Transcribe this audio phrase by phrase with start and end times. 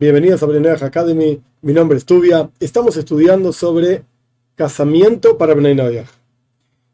[0.00, 2.48] Bienvenidos a Brenner Academy, mi nombre es Tubia.
[2.60, 4.04] Estamos estudiando sobre
[4.54, 6.04] casamiento para Bnei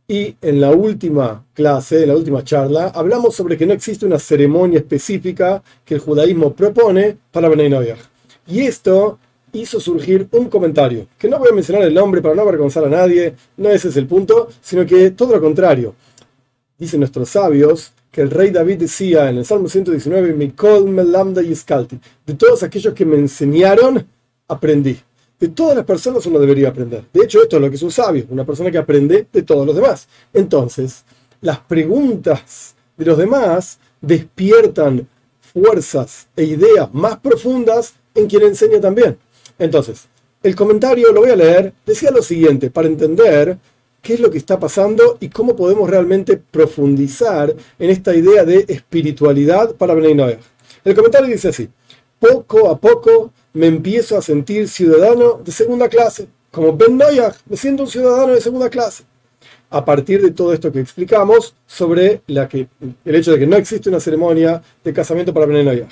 [0.09, 4.19] Y en la última clase, en la última charla, hablamos sobre que no existe una
[4.19, 7.95] ceremonia específica que el judaísmo propone para Bnei
[8.47, 9.19] Y esto
[9.53, 12.89] hizo surgir un comentario, que no voy a mencionar el nombre para no avergonzar a
[12.89, 15.95] nadie, no ese es el punto, sino que todo lo contrario.
[16.79, 21.99] Dicen nuestros sabios que el rey David decía en el Salmo 119, Mikol Melamda Yiskalti,
[22.25, 24.07] de todos aquellos que me enseñaron,
[24.47, 24.97] aprendí.
[25.41, 27.03] De todas las personas uno debería aprender.
[27.13, 29.67] De hecho, esto es lo que es un sabio, una persona que aprende de todos
[29.67, 30.07] los demás.
[30.33, 31.05] Entonces,
[31.41, 35.09] las preguntas de los demás despiertan
[35.41, 39.19] fuerzas e ideas más profundas en quien enseña también.
[39.59, 40.07] Entonces,
[40.41, 43.59] el comentario lo voy a leer, decía lo siguiente, para entender
[44.05, 48.67] qué es lo que está pasando y cómo podemos realmente profundizar en esta idea de
[48.69, 50.39] espiritualidad para Bnei
[50.85, 51.69] El comentario dice así,
[52.21, 56.29] poco a poco me empiezo a sentir ciudadano de segunda clase.
[56.51, 59.05] Como Ben me siento un ciudadano de segunda clase.
[59.71, 64.01] A partir de todo esto que explicamos sobre el hecho de que no existe una
[64.01, 65.89] ceremonia de casamiento para Ben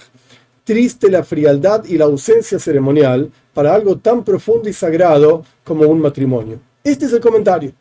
[0.65, 6.01] Triste la frialdad y la ausencia ceremonial para algo tan profundo y sagrado como un
[6.01, 6.61] matrimonio.
[6.85, 7.73] Este es el comentario.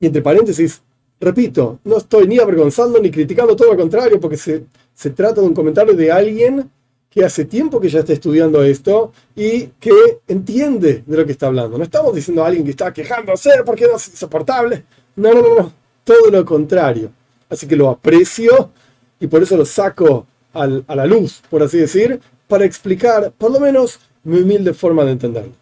[0.00, 0.82] Y entre paréntesis,
[1.20, 5.46] repito, no estoy ni avergonzando ni criticando, todo lo contrario, porque se, se trata de
[5.46, 6.70] un comentario de alguien
[7.10, 11.48] que hace tiempo que ya está estudiando esto y que entiende de lo que está
[11.48, 11.76] hablando.
[11.76, 14.84] No estamos diciendo a alguien que está quejándose porque no es insoportable.
[15.16, 15.72] No, no, no, no.
[16.04, 17.10] Todo lo contrario.
[17.48, 18.70] Así que lo aprecio
[19.18, 23.60] y por eso lo saco a la luz, por así decir, para explicar por lo
[23.60, 25.52] menos mi humilde forma de entenderlo.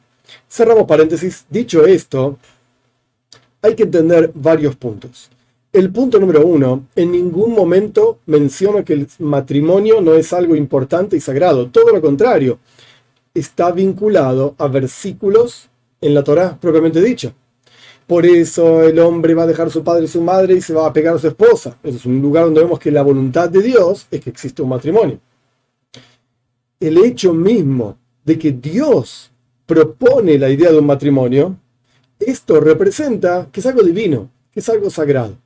[0.48, 1.44] Cerramos paréntesis.
[1.48, 2.38] Dicho esto,
[3.62, 5.30] hay que entender varios puntos.
[5.72, 11.16] El punto número uno, en ningún momento menciona que el matrimonio no es algo importante
[11.16, 11.68] y sagrado.
[11.68, 12.58] Todo lo contrario,
[13.34, 15.68] está vinculado a versículos
[16.00, 17.34] en la Torá propiamente dicha.
[18.06, 20.72] Por eso el hombre va a dejar a su padre y su madre y se
[20.72, 21.76] va a pegar a su esposa.
[21.82, 24.70] Ese es un lugar donde vemos que la voluntad de Dios es que existe un
[24.70, 25.20] matrimonio.
[26.80, 29.30] El hecho mismo de que Dios
[29.66, 31.56] propone la idea de un matrimonio
[32.18, 35.36] esto representa que es algo divino, que es algo sagrado.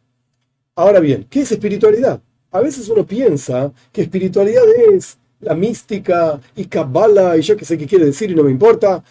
[0.74, 2.20] Ahora bien, ¿qué es espiritualidad?
[2.50, 7.76] A veces uno piensa que espiritualidad es la mística y cabala y yo qué sé
[7.76, 9.02] qué quiere decir y no me importa,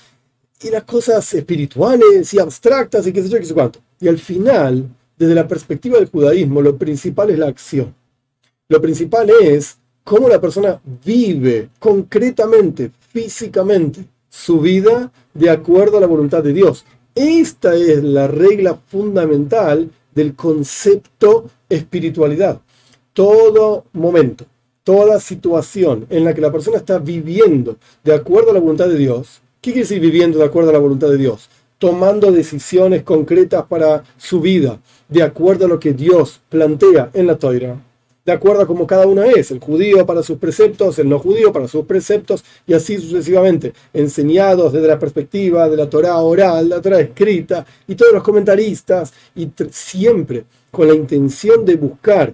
[0.64, 3.80] y las cosas espirituales y abstractas y qué sé yo qué sé cuánto.
[4.00, 7.94] Y al final, desde la perspectiva del judaísmo, lo principal es la acción.
[8.68, 16.08] Lo principal es cómo la persona vive concretamente, físicamente, su vida de acuerdo a la
[16.08, 16.86] voluntad de Dios.
[17.16, 22.62] Esta es la regla fundamental del concepto espiritualidad.
[23.14, 24.46] Todo momento,
[24.84, 28.98] toda situación en la que la persona está viviendo de acuerdo a la voluntad de
[28.98, 31.50] Dios, ¿qué quiere decir viviendo de acuerdo a la voluntad de Dios?
[31.78, 34.80] Tomando decisiones concretas para su vida,
[35.10, 37.78] de acuerdo a lo que Dios plantea en la Toira
[38.32, 41.68] de acuerdo como cada uno es, el judío para sus preceptos, el no judío para
[41.68, 47.02] sus preceptos, y así sucesivamente, enseñados desde la perspectiva de la Torah oral, la Torah
[47.02, 52.34] escrita, y todos los comentaristas, y siempre con la intención de buscar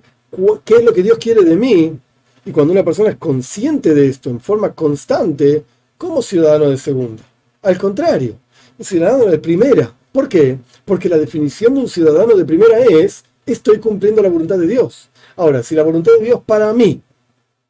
[0.63, 1.97] qué es lo que Dios quiere de mí,
[2.45, 5.63] y cuando una persona es consciente de esto en forma constante,
[5.97, 7.23] como ciudadano de segunda.
[7.63, 8.35] Al contrario,
[8.79, 9.91] ciudadano de primera.
[10.11, 10.57] ¿Por qué?
[10.85, 15.09] Porque la definición de un ciudadano de primera es, estoy cumpliendo la voluntad de Dios
[15.37, 16.99] Ahora, si la voluntad de Dios para mí,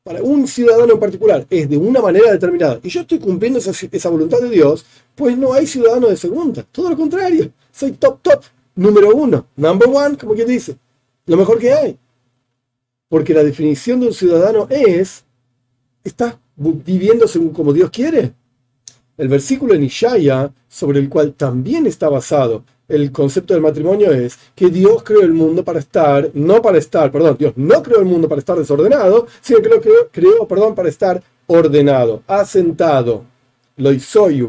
[0.01, 4.09] para un ciudadano en particular, es de una manera determinada y yo estoy cumpliendo esa,
[4.09, 6.63] voluntad de Dios, pues no hay ciudadano de segunda.
[6.71, 7.51] Todo lo contrario.
[7.73, 8.41] Soy top, top,
[8.75, 10.77] número uno, number one, como quien dice.
[11.25, 11.97] Lo mejor que hay.
[13.09, 15.25] Porque la definición de un ciudadano es,
[16.05, 18.33] está viviendo según como Dios quiere.
[19.17, 24.37] El versículo en Ishaya, sobre el cual también está basado el concepto del matrimonio es
[24.55, 28.05] que Dios creó el mundo para estar, no para estar, perdón, Dios no creó el
[28.05, 33.23] mundo para estar desordenado, sino que lo creó, creó perdón, para estar ordenado, asentado.
[33.75, 33.91] Lo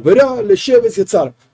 [0.03, 1.05] verá, le lleves y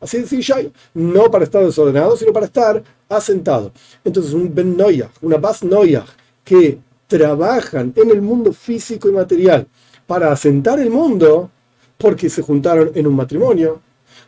[0.01, 3.73] Así dice no para estar desordenado, sino para estar asentado.
[4.05, 6.05] Entonces, un Ben Noyah, una Bas Noyah,
[6.45, 6.79] que
[7.09, 9.67] trabajan en el mundo físico y material
[10.07, 11.51] para asentar el mundo,
[11.99, 13.81] porque se juntaron en un matrimonio,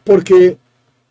[0.02, 0.58] porque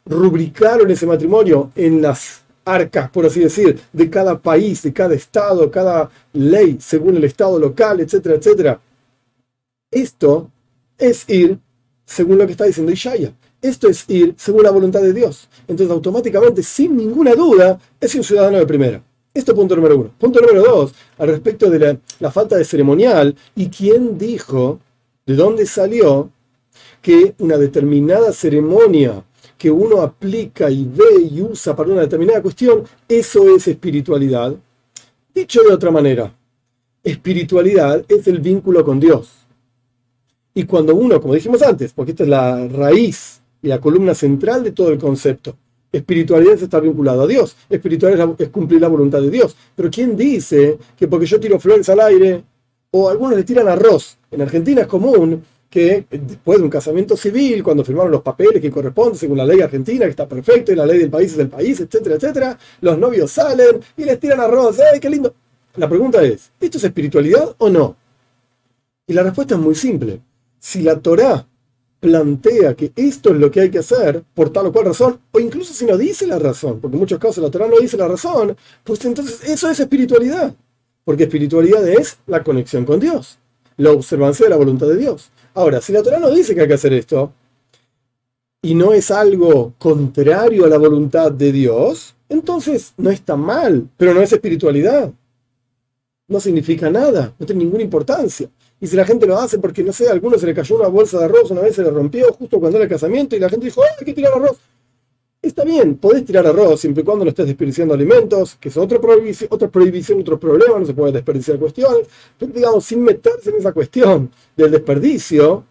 [0.06, 5.70] rubricaron ese matrimonio en las arcas, por así decir, de cada país, de cada estado,
[5.70, 8.80] cada ley, según el estado local, etcétera, etcétera.
[9.92, 10.50] Esto
[10.98, 11.60] es ir
[12.06, 13.34] según lo que está diciendo Ishaya.
[13.62, 15.48] Esto es ir según la voluntad de Dios.
[15.68, 19.02] Entonces, automáticamente, sin ninguna duda, es un ciudadano de primera.
[19.34, 20.12] Esto es punto número uno.
[20.18, 24.80] Punto número dos, al respecto de la, la falta de ceremonial y quién dijo,
[25.26, 26.30] de dónde salió
[27.02, 29.24] que una determinada ceremonia
[29.58, 34.54] que uno aplica y ve y usa para una determinada cuestión, eso es espiritualidad.
[35.34, 36.34] Dicho de otra manera,
[37.04, 39.32] espiritualidad es el vínculo con Dios.
[40.54, 44.64] Y cuando uno, como dijimos antes, porque esta es la raíz y la columna central
[44.64, 45.56] de todo el concepto,
[45.92, 49.56] espiritualidad es estar vinculado a Dios, espiritualidad es, cumplir la voluntad de Dios.
[49.76, 52.44] Pero ¿quién dice que porque yo tiro flores al aire,
[52.92, 55.44] o algunos le tiran arroz, en Argentina es común
[55.76, 59.60] que después de un casamiento civil, cuando firmaron los papeles que corresponden según la ley
[59.60, 62.98] argentina, que está perfecto, y la ley del país es del país, etcétera, etcétera, los
[62.98, 65.36] novios salen y les tiran arroz, ¡ay, qué lindo!
[65.76, 67.98] La pregunta es, ¿esto es espiritualidad o no?
[69.06, 70.22] Y la respuesta es muy simple.
[70.60, 71.46] Si la Torá
[72.00, 75.42] plantea que esto es lo que hay que hacer por tal o cual razón, o
[75.42, 78.08] incluso si no dice la razón, porque en muchos casos la Torah no dice la
[78.08, 78.56] razón,
[78.86, 80.56] pues entonces eso es espiritualidad,
[81.04, 83.40] porque espiritualidad es la conexión con Dios,
[83.76, 85.32] la observancia de la voluntad de Dios.
[85.56, 87.32] Ahora, si la Torah no dice que hay que hacer esto,
[88.62, 94.14] y no es algo contrario a la voluntad de Dios, entonces no está mal, pero
[94.14, 95.12] no es espiritualidad.
[96.28, 98.50] No significa nada, no tiene ninguna importancia.
[98.82, 100.88] Y si la gente lo hace porque, no sé, a alguno se le cayó una
[100.88, 103.50] bolsa de arroz, una vez se le rompió justo cuando era el casamiento y la
[103.50, 104.58] gente dijo, hay que tirar arroz.
[105.46, 109.00] Está bien, podés tirar arroz siempre y cuando no estés desperdiciando alimentos, que es otra
[109.00, 112.08] prohibición, otra prohibición, otro problema, no se puede desperdiciar cuestiones,
[112.38, 115.64] pero digamos, sin meterse en esa cuestión del desperdicio,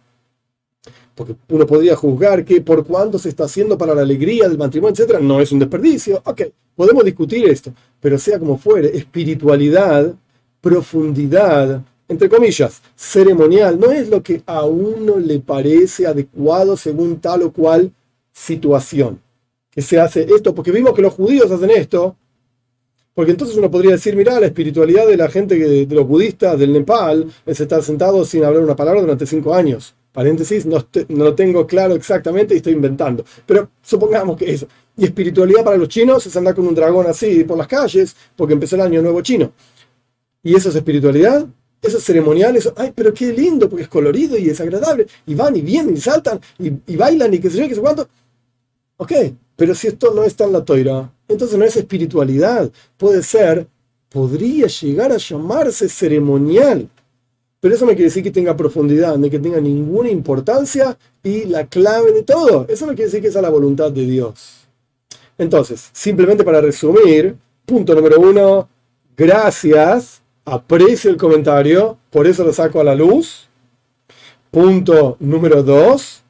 [1.17, 4.93] porque uno podría juzgar que por cuánto se está haciendo para la alegría del matrimonio,
[4.93, 6.23] etcétera, no es un desperdicio.
[6.25, 6.43] Ok,
[6.77, 10.15] podemos discutir esto, pero sea como fuere, espiritualidad,
[10.61, 17.43] profundidad, entre comillas, ceremonial, no es lo que a uno le parece adecuado según tal
[17.43, 17.93] o cual
[18.32, 19.25] situación.
[19.75, 22.17] Que se hace esto, porque vimos que los judíos hacen esto,
[23.15, 26.73] porque entonces uno podría decir, mira, la espiritualidad de la gente, de los budistas del
[26.73, 29.94] Nepal, es estar sentado sin hablar una palabra durante cinco años.
[30.12, 33.25] Paréntesis, no, no lo tengo claro exactamente y estoy inventando.
[33.47, 34.67] Pero supongamos que eso.
[34.97, 38.55] Y espiritualidad para los chinos es andar con un dragón así por las calles, porque
[38.55, 39.53] empezó el año nuevo chino.
[40.43, 41.47] ¿Y eso es espiritualidad?
[41.87, 45.61] esos ceremoniales, ay, pero qué lindo, porque es colorido y es agradable, y van y
[45.61, 48.09] vienen y saltan y, bailan y qué sé yo, qué sé cuánto.
[48.97, 49.12] Ok,
[49.56, 53.67] pero si esto no está en la toira, entonces no es espiritualidad, puede ser,
[54.09, 56.89] podría llegar a llamarse ceremonial,
[57.61, 61.67] pero eso no quiere decir que tenga profundidad, ni que tenga ninguna importancia y la
[61.67, 64.67] clave de todo, eso no quiere decir que sea la voluntad de Dios.
[65.39, 68.69] Entonces, simplemente para resumir, punto número uno,
[69.17, 73.49] gracias aprecio el comentario, por eso lo saco a la luz.
[74.51, 76.23] Punto número dos,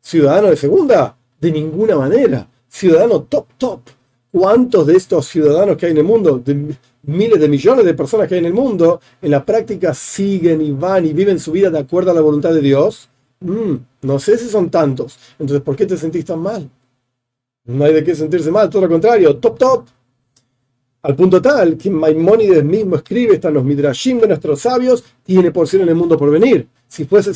[0.00, 2.48] ciudadano de segunda, de ninguna manera.
[2.68, 3.80] Ciudadano top, top.
[4.30, 8.28] ¿Cuántos de estos ciudadanos que hay en el mundo, de miles de millones de personas
[8.28, 11.68] que hay en el mundo, en la práctica siguen y van y viven su vida
[11.68, 13.10] de acuerdo a la voluntad de Dios?
[13.40, 15.18] Mm, no sé si son tantos.
[15.38, 16.70] Entonces, ¿por qué te sentís tan mal?
[17.64, 19.84] No hay de qué sentirse mal, todo lo contrario, top, top.
[21.02, 25.82] Al punto tal que Maimónides mismo escribe, están los midrashim de nuestros sabios, tiene porción
[25.82, 26.68] en el mundo por venir.
[26.86, 27.32] Si fuese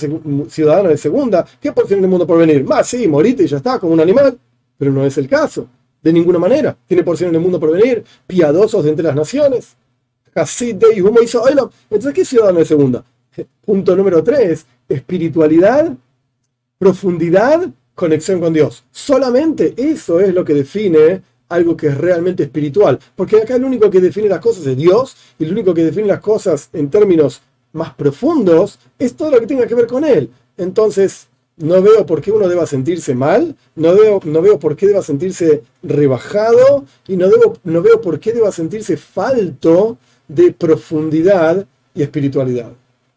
[0.49, 2.63] ciudadano de segunda, ¿qué porción en el mundo por venir?
[2.63, 4.39] Más, sí, morite y ya está, como un animal.
[4.79, 5.67] Pero no es el caso,
[6.01, 6.77] de ninguna manera.
[6.87, 9.77] Tiene porción en el mundo por venir, piadosos de entre las naciones.
[10.33, 13.05] Entonces, ¿qué ciudadano de segunda?
[13.65, 15.93] Punto número tres, espiritualidad,
[16.79, 18.85] profundidad, conexión con Dios.
[18.91, 22.99] Solamente eso es lo que define algo que es realmente espiritual.
[23.15, 26.09] Porque acá el único que define las cosas es Dios y el único que define
[26.09, 30.31] las cosas en términos más profundos es todo lo que tenga que ver con Él.
[30.57, 34.87] Entonces, no veo por qué uno deba sentirse mal, no veo, no veo por qué
[34.87, 39.97] deba sentirse rebajado y no, debo, no veo por qué deba sentirse falto
[40.29, 42.73] de profundidad y espiritualidad.